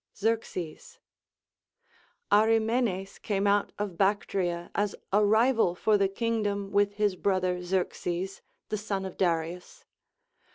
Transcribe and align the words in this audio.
Xerxes. 0.17 0.97
Arimenes 2.31 3.19
came 3.19 3.45
out 3.45 3.71
of 3.77 3.99
Bactria 3.99 4.71
as 4.73 4.95
a 5.13 5.23
rival 5.23 5.75
for 5.75 5.95
the 5.95 6.07
kingdom 6.09 6.71
with 6.71 6.93
his 6.95 7.15
brother 7.15 7.61
Xerxes, 7.61 8.41
the 8.69 8.79
son 8.79 9.05
of 9.05 9.15
Darius. 9.15 9.85